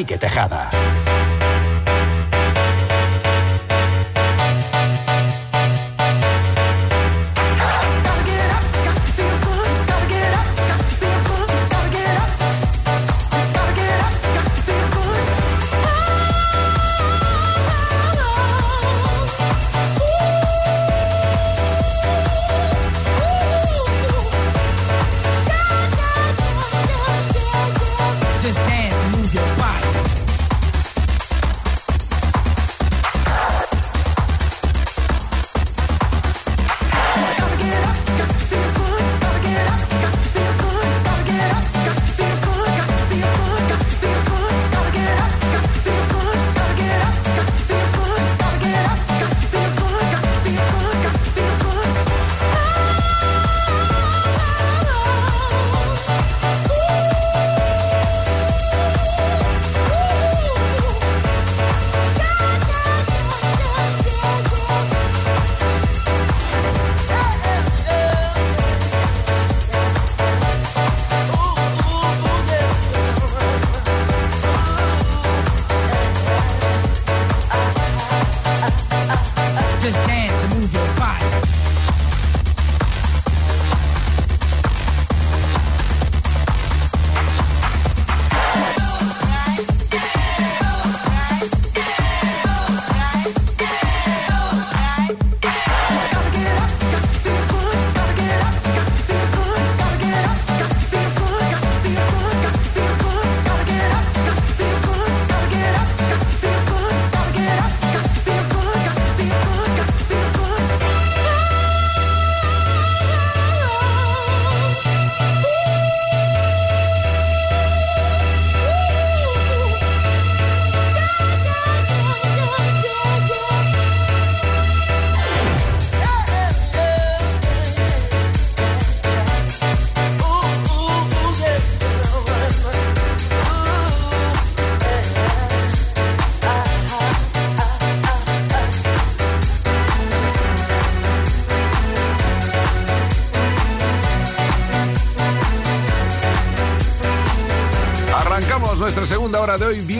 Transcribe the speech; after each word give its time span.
Quique 0.00 0.16
Tejada. 0.16 1.09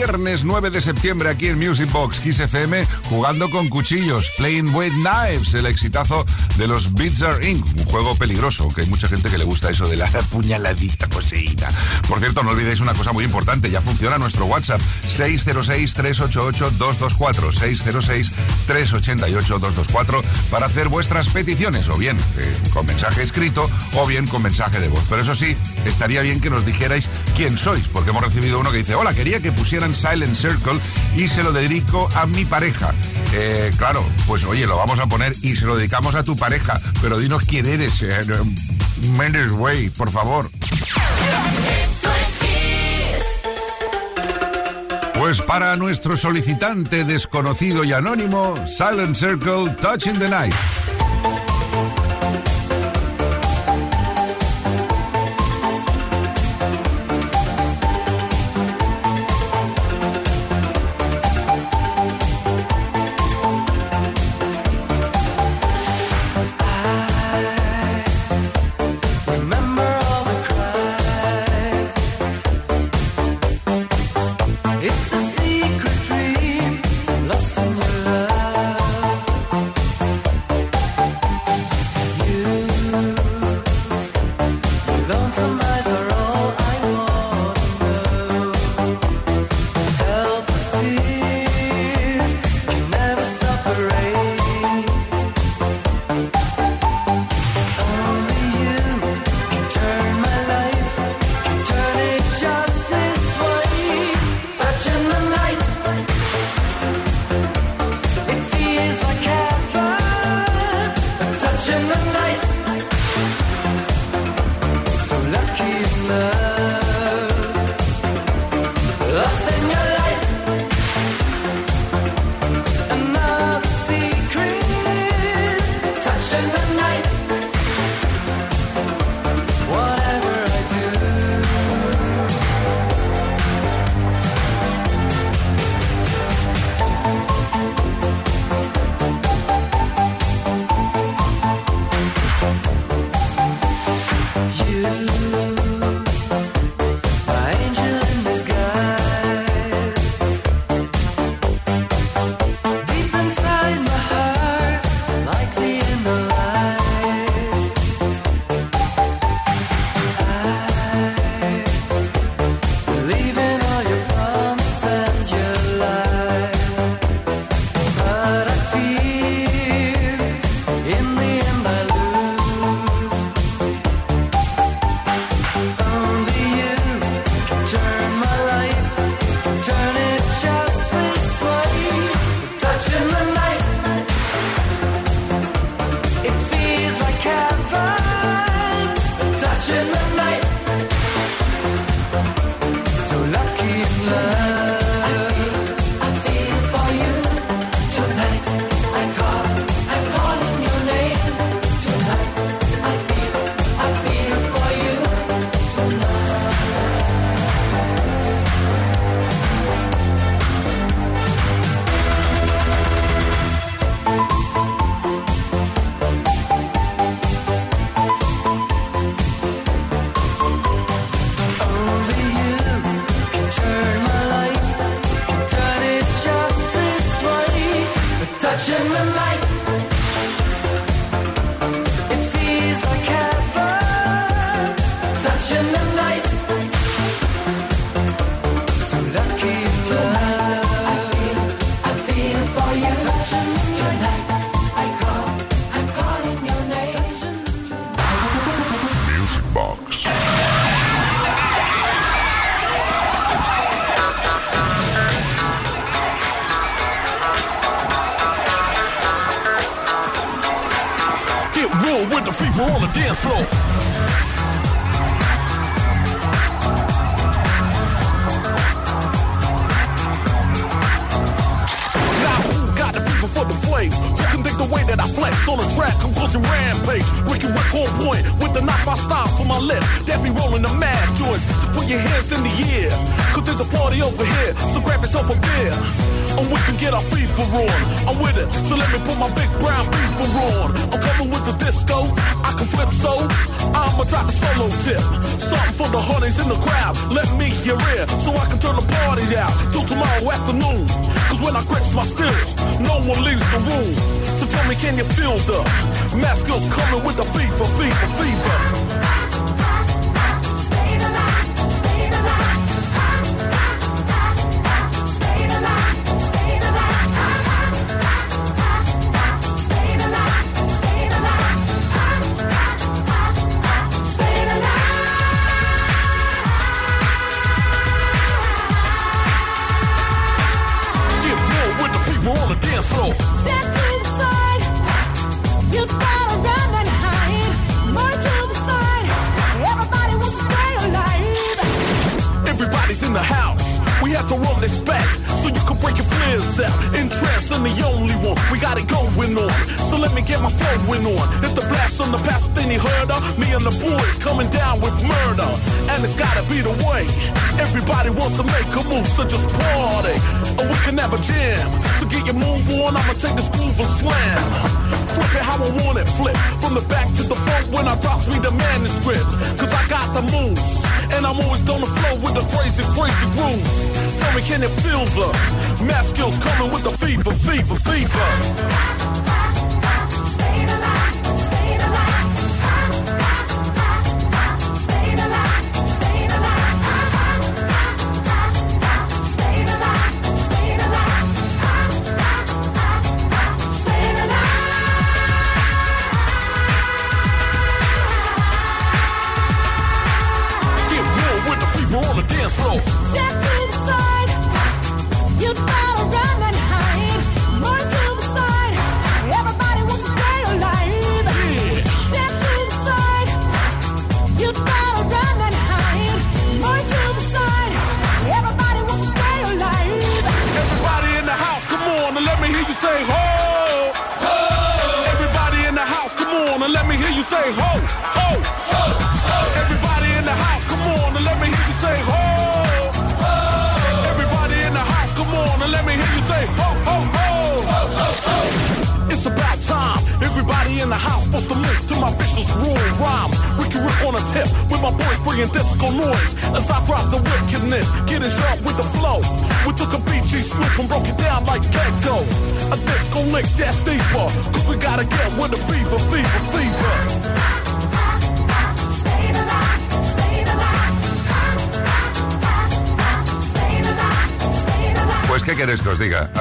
Viernes 0.01 0.43
9 0.43 0.71
de 0.71 0.81
septiembre, 0.81 1.29
aquí 1.29 1.45
en 1.45 1.59
Music 1.59 1.91
Box 1.91 2.19
Kiss 2.19 2.39
FM, 2.39 2.87
jugando 3.03 3.51
con 3.51 3.69
cuchillos, 3.69 4.31
Playing 4.35 4.73
with 4.73 4.93
Knives, 4.93 5.53
el 5.53 5.67
exitazo 5.67 6.25
de 6.57 6.65
los 6.65 6.91
Beats 6.95 7.23
Inc., 7.43 7.63
un 7.77 7.85
juego 7.85 8.15
peligroso, 8.15 8.67
que 8.69 8.81
hay 8.81 8.89
mucha 8.89 9.07
gente 9.07 9.29
que 9.29 9.37
le 9.37 9.43
gusta 9.43 9.69
eso 9.69 9.87
de 9.87 9.97
la 9.97 10.07
puñaladita 10.07 11.07
poseída. 11.07 11.69
Por 12.07 12.19
cierto, 12.19 12.41
no 12.41 12.49
olvidéis 12.49 12.79
una 12.79 12.95
cosa 12.95 13.13
muy 13.13 13.25
importante, 13.25 13.69
ya 13.69 13.79
funciona 13.79 14.17
nuestro 14.17 14.45
WhatsApp, 14.45 14.81
606-388-224, 15.05 17.51
606-388-224, 18.67 20.23
para 20.49 20.65
hacer 20.65 20.87
vuestras 20.89 21.29
peticiones, 21.29 21.89
o 21.89 21.95
bien 21.95 22.17
eh, 22.37 22.55
con 22.73 22.85
mensaje 22.85 23.23
escrito, 23.23 23.69
o 23.93 24.05
bien 24.05 24.27
con 24.27 24.41
mensaje 24.41 24.79
de 24.79 24.87
voz. 24.87 25.03
Pero 25.09 25.21
eso 25.21 25.35
sí, 25.35 25.55
estaría 25.85 26.21
bien 26.21 26.41
que 26.41 26.49
nos 26.49 26.65
dijerais 26.65 27.09
quién 27.35 27.57
sois, 27.57 27.87
porque 27.87 28.11
hemos 28.11 28.23
recibido 28.23 28.59
uno 28.59 28.71
que 28.71 28.77
dice, 28.79 28.95
hola, 28.95 29.13
quería 29.13 29.39
que 29.39 29.51
pusieran 29.51 29.95
Silent 29.95 30.35
Circle 30.35 30.79
y 31.15 31.27
se 31.27 31.43
lo 31.43 31.51
dedico 31.51 32.09
a 32.15 32.25
mi 32.25 32.45
pareja. 32.45 32.93
Eh, 33.33 33.71
claro, 33.77 34.03
pues 34.27 34.43
oye, 34.45 34.65
lo 34.65 34.75
vamos 34.77 34.99
a 34.99 35.07
poner 35.07 35.33
y 35.41 35.55
se 35.55 35.65
lo 35.65 35.75
dedicamos 35.75 36.15
a 36.15 36.23
tu 36.23 36.35
pareja, 36.35 36.79
pero 37.01 37.17
dinos 37.17 37.45
quién 37.45 37.65
eres. 37.65 38.01
Eh, 38.01 38.25
Way, 39.51 39.89
por 39.89 40.11
favor. 40.11 40.49
Pues 45.21 45.39
para 45.39 45.75
nuestro 45.75 46.17
solicitante 46.17 47.05
desconocido 47.05 47.83
y 47.83 47.93
anónimo, 47.93 48.55
Silent 48.65 49.15
Circle, 49.15 49.69
Touching 49.79 50.17
the 50.17 50.27
Night. 50.27 50.80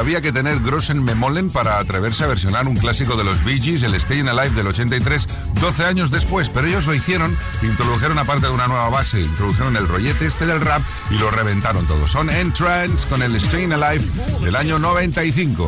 había 0.00 0.22
que 0.22 0.32
tener 0.32 0.60
Grossen 0.60 1.04
Memolen 1.04 1.50
para 1.50 1.78
atreverse 1.78 2.24
a 2.24 2.26
versionar 2.26 2.66
un 2.66 2.74
clásico 2.74 3.16
de 3.16 3.24
los 3.24 3.44
Bee 3.44 3.60
Gees, 3.60 3.82
el 3.82 3.94
Stayin' 3.94 4.30
Alive 4.30 4.56
del 4.56 4.68
83, 4.68 5.26
12 5.60 5.84
años 5.84 6.10
después, 6.10 6.48
pero 6.48 6.66
ellos 6.66 6.86
lo 6.86 6.94
hicieron, 6.94 7.36
introdujeron 7.60 8.18
aparte 8.18 8.46
de 8.46 8.52
una 8.52 8.66
nueva 8.66 8.88
base, 8.88 9.20
introdujeron 9.20 9.76
el 9.76 9.86
rollete 9.86 10.26
este 10.26 10.46
del 10.46 10.62
rap 10.62 10.80
y 11.10 11.18
lo 11.18 11.30
reventaron 11.30 11.86
todo. 11.86 12.08
Son 12.08 12.30
Entrance 12.30 13.06
con 13.08 13.22
el 13.22 13.38
Stayin' 13.38 13.74
Alive 13.74 14.06
del 14.40 14.56
año 14.56 14.78
95. 14.78 15.66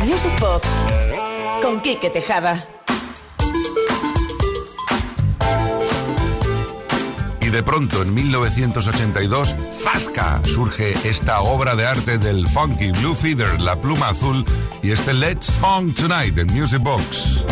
Music 0.00 0.40
Box 0.40 0.68
con 1.62 1.80
Quique 1.80 2.10
Tejada. 2.10 2.73
de 7.54 7.62
pronto, 7.62 8.02
en 8.02 8.12
1982, 8.12 9.54
¡zasca! 9.72 10.42
surge 10.44 10.92
esta 11.08 11.40
obra 11.42 11.76
de 11.76 11.86
arte 11.86 12.18
del 12.18 12.48
funky 12.48 12.90
Blue 12.90 13.14
Feather, 13.14 13.60
la 13.60 13.76
pluma 13.76 14.08
azul, 14.08 14.44
y 14.82 14.90
este 14.90 15.14
Let's 15.14 15.52
Funk 15.52 15.94
Tonight 15.94 16.36
en 16.36 16.48
Music 16.52 16.82
Box. 16.82 17.44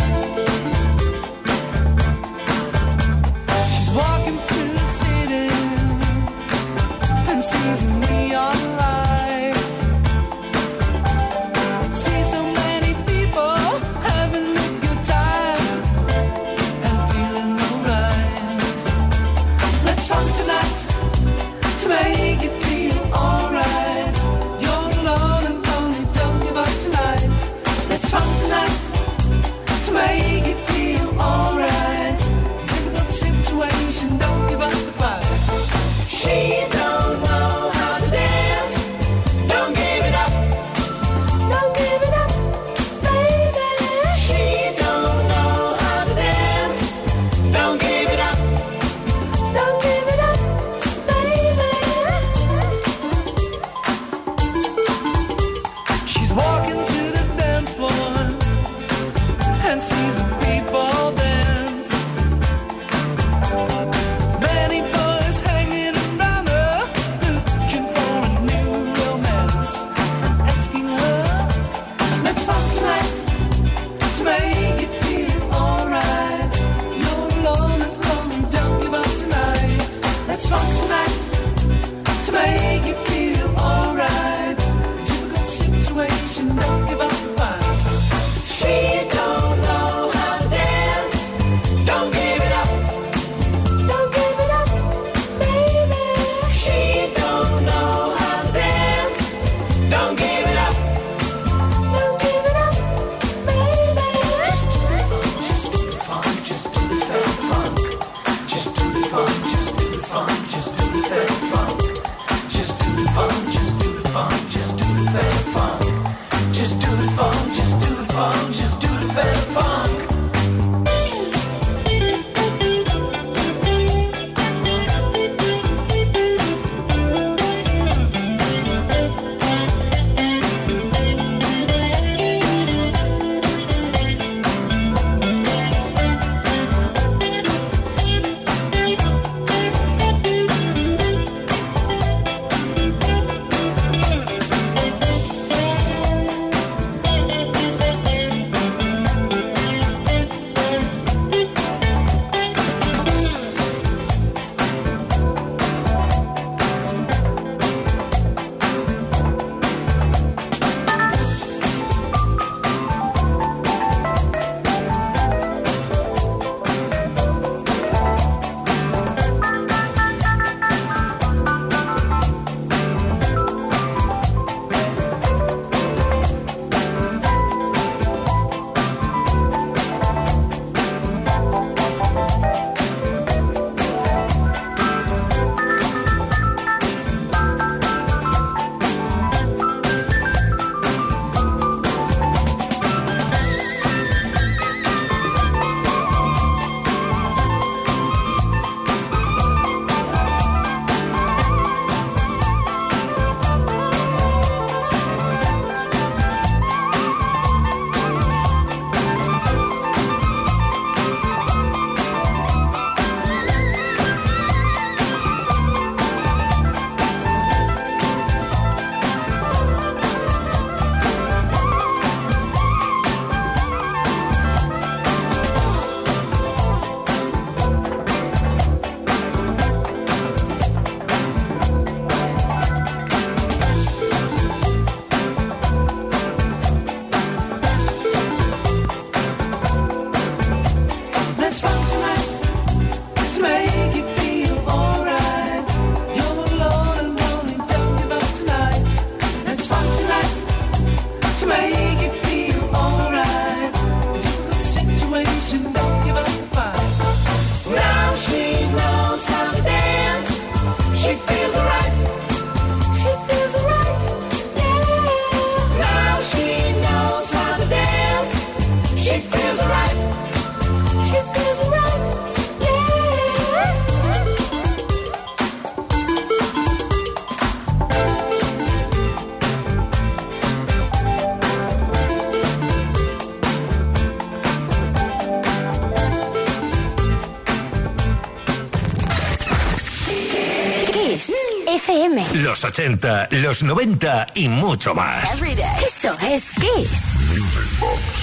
Kiss 291.03 291.35
FM. 291.67 292.25
Los 292.35 292.63
80, 292.63 293.27
los 293.31 293.61
90 293.61 294.27
y 294.35 294.47
mucho 294.47 294.95
más. 294.95 295.41
Esto 295.85 296.15
es 296.21 296.51
Kiss. 296.51 298.22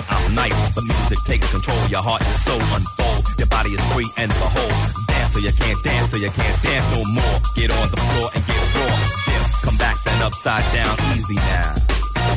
The 0.00 0.14
I'm 0.14 0.34
nice. 0.34 0.74
The 0.74 0.82
music 0.82 1.18
takes 1.26 1.50
control. 1.50 1.78
Your 1.88 2.02
heart 2.02 2.22
and 2.24 2.36
soul 2.36 2.60
unfold. 2.72 3.26
Your 3.38 3.48
body 3.48 3.70
is 3.70 3.84
free 3.92 4.08
and 4.16 4.30
behold. 4.32 4.72
Dance 5.08 5.32
so 5.32 5.38
you 5.38 5.52
can't 5.52 5.82
dance, 5.84 6.10
so 6.10 6.16
you 6.16 6.30
can't 6.30 6.62
dance 6.62 6.86
no 6.96 7.04
more. 7.04 7.36
Get 7.56 7.70
on 7.72 7.90
the 7.90 7.96
floor 7.96 8.28
and 8.34 8.46
get 8.46 8.60
raw. 8.76 8.96
Dip, 9.26 9.44
come 9.64 9.76
back 9.76 9.96
then 10.04 10.22
upside 10.22 10.64
down, 10.72 10.96
easy 11.16 11.36
now. 11.36 11.74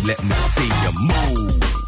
Let 0.06 0.24
me 0.24 0.36
see 0.56 0.68
you. 0.68 0.92
Move. 1.08 1.83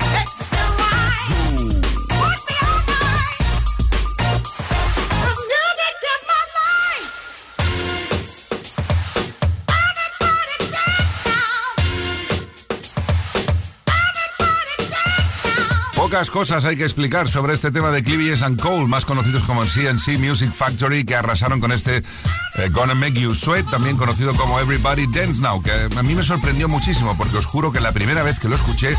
Pocas 16.15 16.32
cosas 16.32 16.63
hay 16.63 16.78
que 16.78 16.84
explicar 16.84 17.28
sobre 17.28 17.54
este 17.54 17.71
tema 17.71 17.91
de 17.91 18.01
Clivies 18.01 18.41
and 18.41 18.58
Cole, 18.58 18.88
más 18.88 19.04
conocidos 19.04 19.43
como 19.43 19.65
CNC 19.65 20.17
Music 20.17 20.54
Factory, 20.54 21.04
que 21.04 21.13
arrasaron 21.13 21.60
con 21.60 21.73
este 21.73 21.97
eh, 21.97 22.69
Gonna 22.71 22.95
Make 22.95 23.19
You 23.19 23.36
Sweat, 23.36 23.69
también 23.69 23.97
conocido 23.97 24.34
como 24.34 24.58
Everybody 24.58 25.08
Dance 25.08 25.41
Now, 25.41 25.62
que 25.62 25.73
a 25.73 26.04
mí 26.04 26.15
me 26.15 26.23
sorprendió 26.23 26.69
muchísimo, 26.69 27.17
porque 27.17 27.36
os 27.36 27.45
juro 27.45 27.69
que 27.73 27.82
la 27.82 27.91
primera 27.91 28.23
vez 28.23 28.39
que 28.39 28.47
lo 28.47 28.56
escuché, 28.56 28.95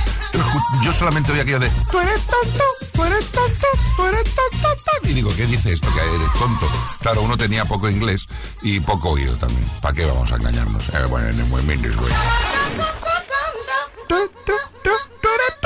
yo 0.83 0.93
solamente 0.93 1.33
oía 1.33 1.41
aquello 1.41 1.61
de 1.61 1.71
Tú 1.91 2.01
eres 2.01 2.21
tonto, 2.21 2.65
tú 2.93 3.05
eres 3.05 3.25
tonto, 3.29 3.67
tú 3.97 4.05
eres 4.05 4.25
tonto. 4.35 5.09
Y 5.09 5.15
digo, 5.15 5.31
¿qué 5.35 5.47
dice 5.47 5.73
esto? 5.73 5.89
Que 5.95 6.01
eres 6.01 6.33
tonto. 6.39 6.69
Claro, 7.01 7.23
uno 7.23 7.39
tenía 7.39 7.65
poco 7.65 7.89
inglés 7.89 8.27
y 8.61 8.79
poco 8.81 9.13
oído 9.13 9.35
también. 9.37 9.67
¿Para 9.81 9.95
qué 9.95 10.05
vamos 10.05 10.31
a 10.33 10.37
engañarnos? 10.37 10.87
Eh, 10.91 11.07
bueno, 11.09 11.29
en 11.29 11.41
el 11.41 11.47
bueno. 11.47 11.65
My 14.87 15.66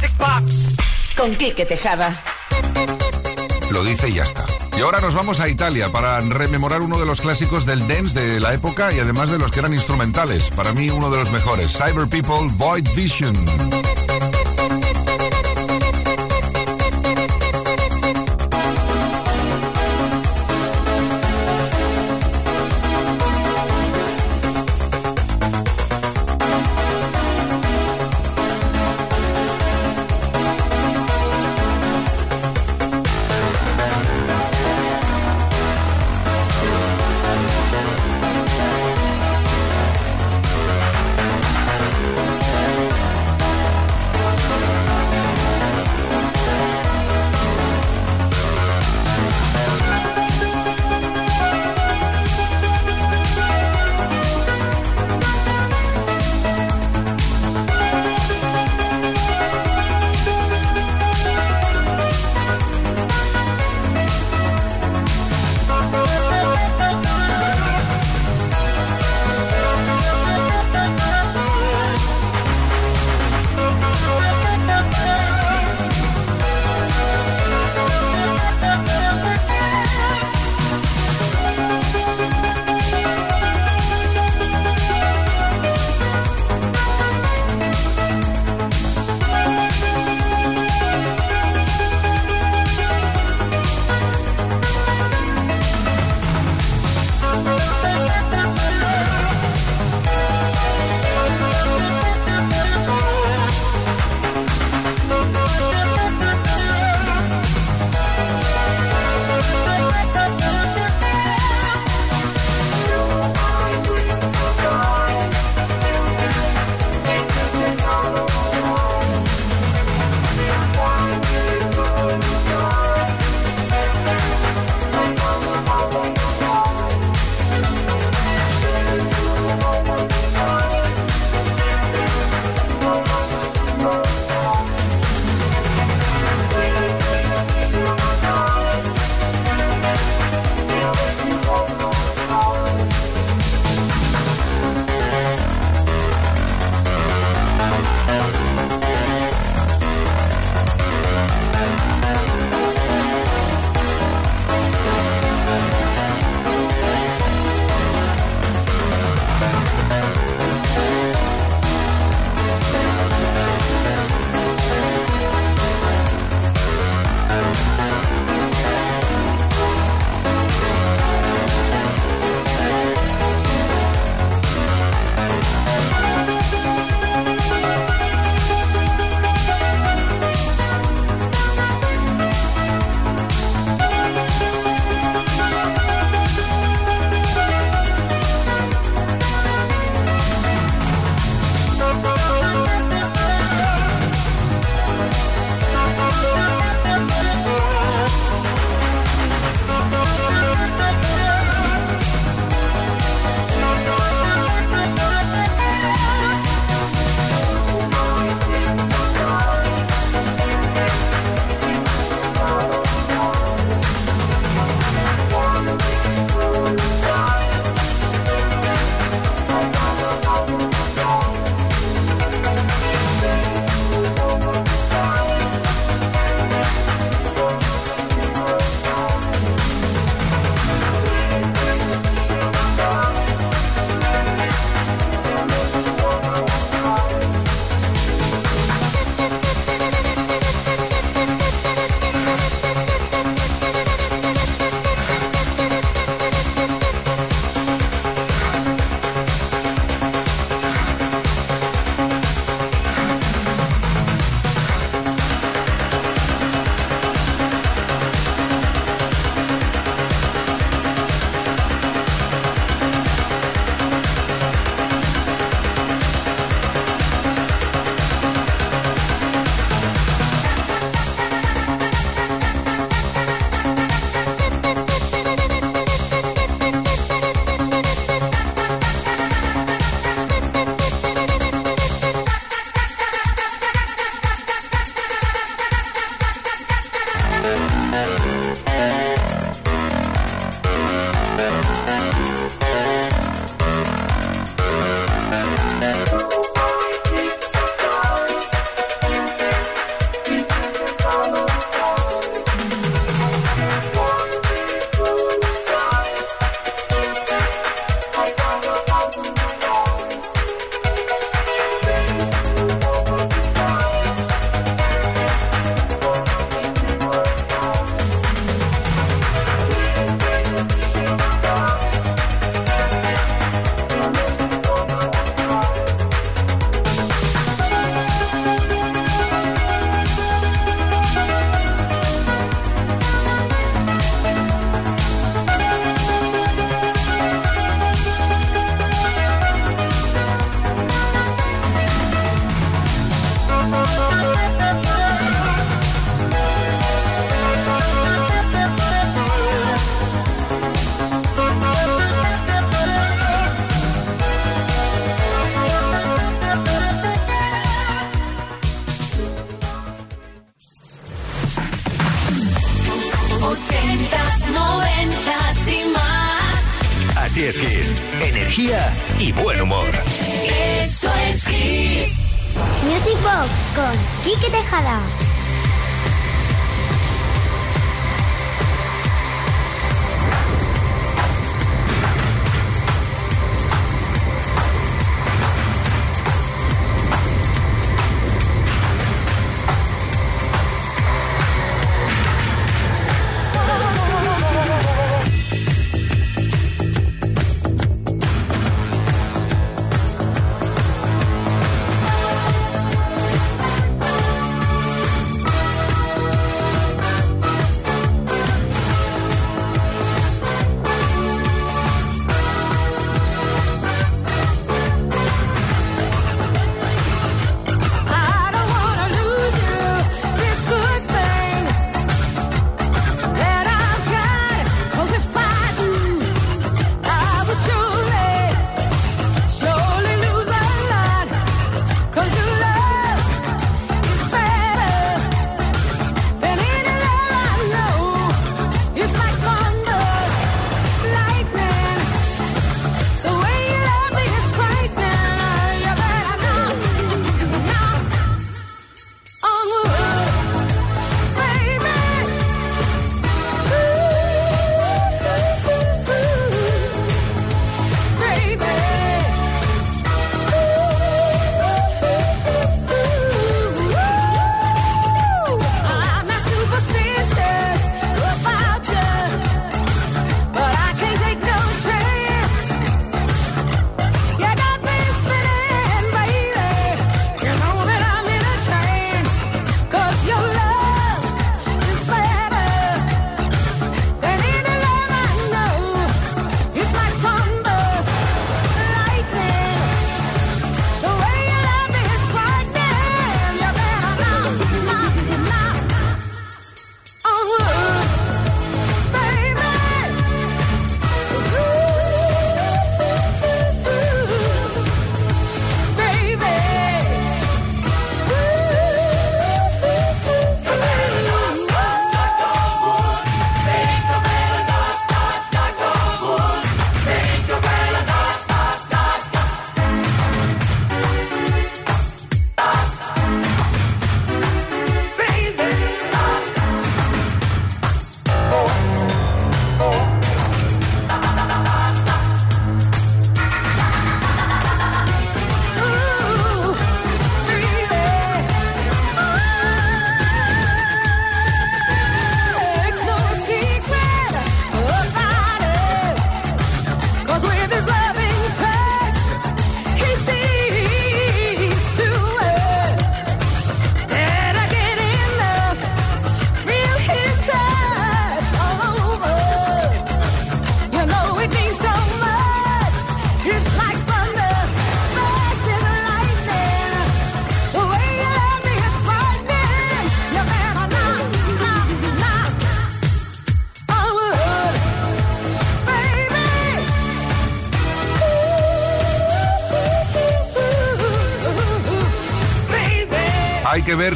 music 0.00 0.16
box. 0.18 0.76
Con 1.16 1.36
Quique 1.36 1.66
Tejada. 1.66 2.22
Lo 3.70 3.84
dice 3.84 4.08
y 4.08 4.14
ya 4.14 4.24
está. 4.24 4.46
Y 4.76 4.80
ahora 4.80 5.00
nos 5.00 5.14
vamos 5.14 5.40
a 5.40 5.48
Italia 5.48 5.90
para 5.90 6.20
rememorar 6.20 6.80
uno 6.80 6.98
de 6.98 7.06
los 7.06 7.20
clásicos 7.20 7.66
del 7.66 7.86
dance 7.86 8.18
de 8.18 8.40
la 8.40 8.54
época 8.54 8.92
y 8.92 8.98
además 8.98 9.30
de 9.30 9.38
los 9.38 9.50
que 9.50 9.60
eran 9.60 9.74
instrumentales. 9.74 10.50
Para 10.50 10.72
mí 10.72 10.90
uno 10.90 11.10
de 11.10 11.18
los 11.18 11.30
mejores. 11.30 11.72
Cyber 11.72 12.08
People, 12.08 12.48
Void 12.56 12.88
Vision. 12.96 13.34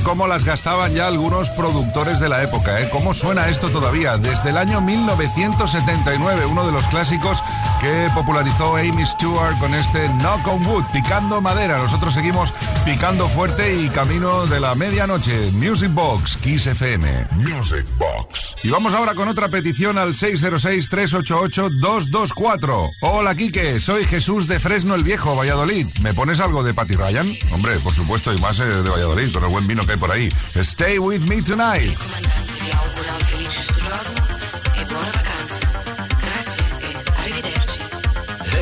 Cómo 0.02 0.26
las 0.26 0.44
gastaban 0.44 0.94
ya 0.94 1.07
algunos 1.07 1.50
productores 1.50 2.20
de 2.20 2.28
la 2.28 2.42
época, 2.42 2.80
¿eh? 2.80 2.88
¿Cómo 2.90 3.14
suena 3.14 3.48
esto 3.48 3.68
todavía? 3.70 4.16
Desde 4.16 4.50
el 4.50 4.57
año 4.57 4.80
1979, 4.80 6.46
uno 6.46 6.66
de 6.66 6.72
los 6.72 6.85
clásicos 6.87 7.42
que 7.80 8.09
popularizó 8.14 8.76
Amy 8.76 9.04
Stewart 9.04 9.59
con 9.59 9.74
este 9.74 10.09
Knock 10.20 10.46
on 10.48 10.66
Wood, 10.66 10.85
picando 10.92 11.40
madera. 11.40 11.78
Nosotros 11.78 12.14
seguimos 12.14 12.52
picando 12.85 13.28
fuerte 13.28 13.80
y 13.80 13.88
camino 13.88 14.46
de 14.46 14.61
la 14.61 14.74
medianoche. 14.74 15.50
Music 15.52 15.92
Box, 15.92 16.37
Kiss 16.38 16.66
FM. 16.66 17.26
Music. 17.37 17.85
Y 18.64 18.70
vamos 18.70 18.94
ahora 18.94 19.14
con 19.14 19.29
otra 19.29 19.48
petición 19.48 19.98
al 19.98 20.14
606-388-224. 20.14 22.92
Hola, 23.03 23.35
Quique, 23.35 23.79
soy 23.79 24.07
Jesús 24.07 24.48
de 24.48 24.59
Fresno 24.59 24.94
el 24.94 25.05
Viejo, 25.05 25.37
Valladolid. 25.37 25.88
¿Me 26.00 26.14
pones 26.14 26.40
algo 26.40 26.62
de 26.62 26.72
Patty 26.72 26.94
Ryan? 26.94 27.37
Hombre, 27.53 27.79
por 27.81 27.92
supuesto, 27.92 28.33
y 28.33 28.38
más 28.38 28.59
eh, 28.61 28.64
de 28.64 28.88
Valladolid, 28.88 29.35
con 29.35 29.44
el 29.44 29.50
buen 29.50 29.66
vino 29.66 29.85
que 29.85 29.92
hay 29.92 29.98
por 29.98 30.11
ahí. 30.11 30.31
Stay 30.55 30.98
with 30.98 31.20
me 31.29 31.42
tonight. 31.42 31.92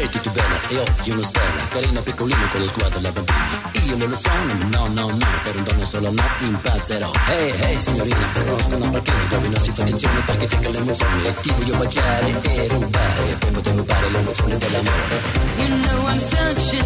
Ehi, 0.03 0.11
tutto 0.11 0.31
bene, 0.31 0.59
e 0.67 0.79
occhio 0.79 1.12
uno 1.12 1.23
stella, 1.23 1.69
carino 1.71 2.03
piccolino 2.03 2.49
con 2.51 2.61
lo 2.61 2.67
sguardo 2.67 2.99
alla 2.99 3.12
bambina. 3.12 3.71
Io 3.85 3.97
non 3.97 4.09
lo 4.09 4.17
so, 4.17 4.31
no, 4.73 4.88
no, 4.88 5.11
no, 5.11 5.27
per 5.45 5.55
un 5.55 5.62
donne 5.62 5.85
solo 5.85 6.11
no, 6.11 6.25
impazzerò. 6.41 7.09
Ehi, 7.29 7.51
ehi, 7.61 7.81
signorina, 7.81 8.33
conosco 8.35 8.75
una 8.75 8.91
parchina 8.91 9.25
dove 9.31 9.49
non 9.49 9.61
si 9.61 9.71
fa 9.71 9.83
attenzione 9.83 10.21
perché 10.27 10.47
c'è 10.47 10.59
che 10.59 10.69
l'emozione. 10.71 11.27
E 11.29 11.35
ti 11.35 11.53
voglio 11.57 11.77
baciare 11.77 12.43
e 12.43 12.69
rubare, 12.69 13.31
e 13.31 13.37
poi 13.37 13.51
potremo 13.53 13.79
rubare 13.79 14.11
l'emozione 14.11 14.59
dell'amore. 14.59 15.21
You 15.59 15.69
know 15.69 16.09
I'm 16.09 16.19
searching 16.19 16.85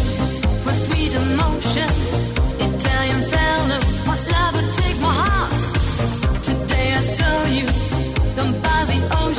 for 0.61 0.73
sweet 0.73 1.13
emotion. 1.15 1.89
Italian 2.59 3.21
fella, 3.31 3.79
what 4.05 4.19
love 4.29 4.61
would 4.61 4.71
take 4.73 4.99
my 5.01 5.11
heart. 5.11 5.63
Today 6.43 6.93
I 6.93 7.01
saw 7.17 7.45
you 7.47 7.65
down 8.35 8.51
by 8.61 8.85
the 8.85 8.99
ocean. 9.15 9.36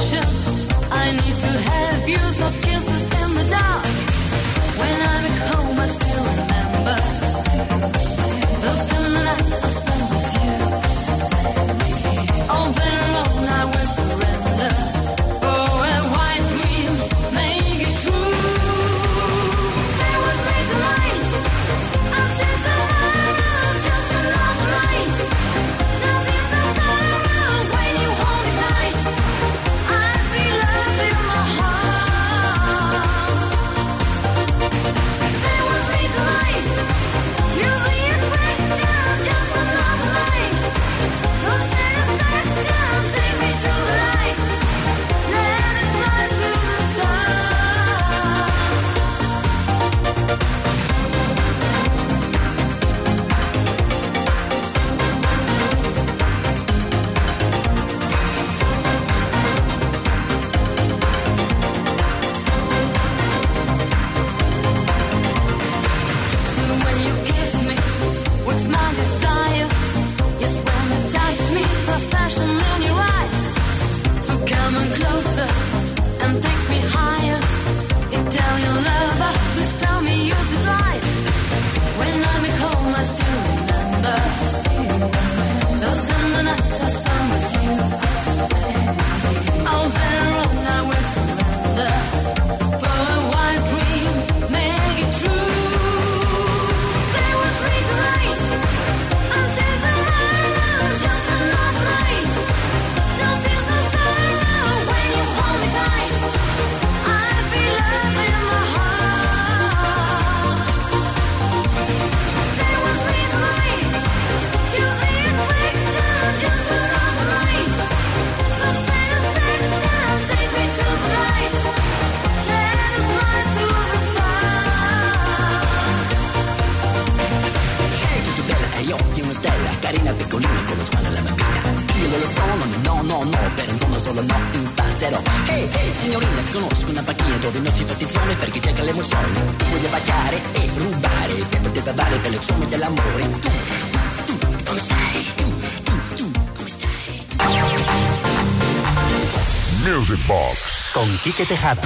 Quique 151.28 151.44
Tejada. 151.44 151.82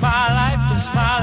my 0.00 0.32
life 0.32 0.76
is 0.76 0.88
my 0.94 1.19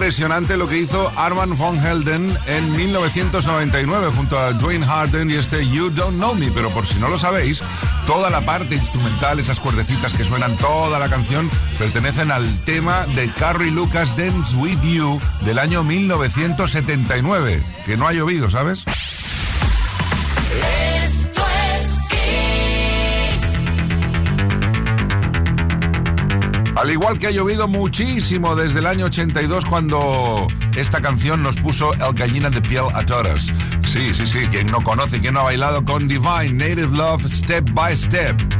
impresionante 0.00 0.56
lo 0.56 0.66
que 0.66 0.78
hizo 0.78 1.10
Arman 1.14 1.54
von 1.58 1.78
Helden 1.78 2.34
en 2.46 2.72
1999 2.74 4.10
junto 4.16 4.38
a 4.38 4.54
Dwayne 4.54 4.86
Harden 4.86 5.28
y 5.28 5.34
este 5.34 5.68
You 5.68 5.90
Don't 5.90 6.16
Know 6.16 6.34
Me, 6.34 6.50
pero 6.50 6.70
por 6.70 6.86
si 6.86 6.98
no 6.98 7.10
lo 7.10 7.18
sabéis, 7.18 7.62
toda 8.06 8.30
la 8.30 8.40
parte 8.40 8.76
instrumental, 8.76 9.38
esas 9.38 9.60
cuerdecitas 9.60 10.14
que 10.14 10.24
suenan 10.24 10.56
toda 10.56 10.98
la 10.98 11.10
canción, 11.10 11.50
pertenecen 11.78 12.30
al 12.30 12.46
tema 12.64 13.04
de 13.14 13.30
Carrie 13.30 13.70
Lucas 13.70 14.16
Dance 14.16 14.56
With 14.56 14.80
You 14.80 15.20
del 15.42 15.58
año 15.58 15.84
1979, 15.84 17.62
que 17.84 17.98
no 17.98 18.08
ha 18.08 18.14
llovido, 18.14 18.48
¿sabes? 18.48 18.86
Al 26.80 26.90
igual 26.90 27.18
que 27.18 27.26
ha 27.26 27.30
llovido 27.30 27.68
muchísimo 27.68 28.56
desde 28.56 28.78
el 28.78 28.86
año 28.86 29.04
82 29.04 29.66
cuando 29.66 30.46
esta 30.74 31.02
canción 31.02 31.42
nos 31.42 31.56
puso 31.56 31.92
El 31.92 32.14
gallina 32.14 32.48
de 32.48 32.62
piel 32.62 32.84
a 32.94 33.04
toros. 33.04 33.52
Sí, 33.82 34.14
sí, 34.14 34.24
sí, 34.24 34.38
quien 34.50 34.68
no 34.68 34.82
conoce, 34.82 35.20
quien 35.20 35.34
no 35.34 35.40
ha 35.40 35.42
bailado 35.42 35.84
con 35.84 36.08
Divine, 36.08 36.52
Native 36.54 36.96
Love, 36.96 37.26
Step 37.28 37.68
by 37.74 37.94
Step. 37.94 38.59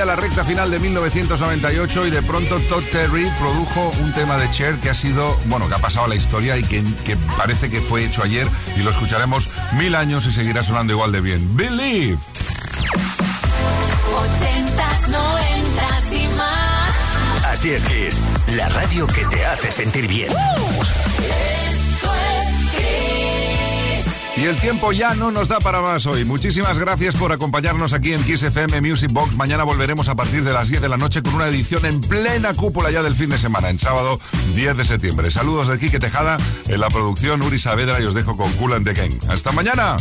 Ya 0.00 0.06
la 0.06 0.16
recta 0.16 0.42
final 0.44 0.70
de 0.70 0.78
1998 0.78 2.06
y 2.06 2.10
de 2.10 2.22
pronto 2.22 2.58
Todd 2.70 2.82
Terry 2.90 3.30
produjo 3.38 3.92
un 4.00 4.14
tema 4.14 4.38
de 4.38 4.48
Cher 4.50 4.76
que 4.76 4.88
ha 4.88 4.94
sido, 4.94 5.36
bueno, 5.44 5.68
que 5.68 5.74
ha 5.74 5.78
pasado 5.78 6.06
a 6.06 6.08
la 6.08 6.14
historia 6.14 6.56
y 6.56 6.62
que, 6.62 6.82
que 7.04 7.18
parece 7.36 7.68
que 7.68 7.82
fue 7.82 8.06
hecho 8.06 8.22
ayer 8.22 8.46
y 8.78 8.82
lo 8.82 8.88
escucharemos 8.92 9.50
mil 9.74 9.94
años 9.94 10.24
y 10.24 10.32
seguirá 10.32 10.64
sonando 10.64 10.94
igual 10.94 11.12
de 11.12 11.20
bien. 11.20 11.54
Believe. 11.54 12.16
80s, 14.16 15.06
90s 15.08 16.12
y 16.18 16.28
más. 16.34 17.44
Así 17.44 17.70
es 17.72 17.84
que 17.84 18.08
es 18.08 18.18
la 18.56 18.70
radio 18.70 19.06
que 19.06 19.26
te 19.26 19.44
hace 19.44 19.70
sentir 19.70 20.08
bien. 20.08 20.32
Kiss. 21.18 21.59
Y 24.36 24.44
el 24.44 24.56
tiempo 24.56 24.92
ya 24.92 25.14
no 25.14 25.30
nos 25.30 25.48
da 25.48 25.58
para 25.58 25.80
más 25.82 26.06
hoy. 26.06 26.24
Muchísimas 26.24 26.78
gracias 26.78 27.16
por 27.16 27.32
acompañarnos 27.32 27.92
aquí 27.92 28.12
en 28.12 28.22
Kiss 28.22 28.42
FM 28.42 28.80
Music 28.80 29.10
Box. 29.12 29.34
Mañana 29.36 29.64
volveremos 29.64 30.08
a 30.08 30.14
partir 30.14 30.44
de 30.44 30.52
las 30.52 30.68
10 30.68 30.80
de 30.80 30.88
la 30.88 30.96
noche 30.96 31.22
con 31.22 31.34
una 31.34 31.48
edición 31.48 31.84
en 31.84 32.00
plena 32.00 32.54
cúpula 32.54 32.90
ya 32.90 33.02
del 33.02 33.14
fin 33.14 33.28
de 33.28 33.38
semana, 33.38 33.70
en 33.70 33.78
sábado 33.78 34.20
10 34.54 34.76
de 34.76 34.84
septiembre. 34.84 35.30
Saludos 35.30 35.68
de 35.68 35.78
Quique 35.78 35.98
Tejada, 35.98 36.38
en 36.68 36.80
la 36.80 36.88
producción 36.88 37.42
Uri 37.42 37.58
Saavedra 37.58 38.00
y 38.00 38.04
os 38.04 38.14
dejo 38.14 38.36
con 38.36 38.50
Cool 38.52 38.74
and 38.74 38.86
the 38.86 38.94
Gang. 38.94 39.18
Hasta 39.28 39.52
mañana. 39.52 39.96